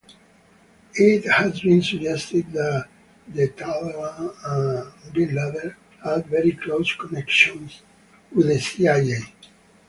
It 0.95 1.29
has 1.31 1.59
been 1.61 1.83
suggested 1.83 2.51
that 2.53 2.89
the 3.27 3.49
Taliban 3.49 4.33
and 4.95 5.13
bin 5.13 5.35
Laden 5.35 5.75
had 6.03 6.25
very 6.25 6.53
close 6.53 6.91
connections. 6.95 7.83